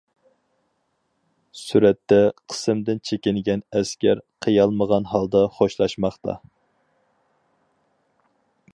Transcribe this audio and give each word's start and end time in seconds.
سۈرەتتە: 1.63 2.17
قىسىمدىن 2.53 3.03
چېكىنگەن 3.09 3.63
ئەسكەر 3.81 4.25
قىيالمىغان 4.47 5.09
ھالدا 5.15 5.45
خوشلاشماقتا. 5.59 6.39